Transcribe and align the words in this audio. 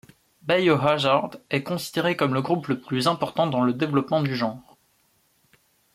Biohazard 0.41 1.37
est 1.51 1.61
considéré 1.61 2.15
comme 2.15 2.33
le 2.33 2.41
groupe 2.41 2.65
le 2.69 2.79
plus 2.81 3.07
important 3.07 3.45
dans 3.45 3.61
le 3.61 3.71
développement 3.71 4.23
du 4.23 4.35
genre. 4.35 4.79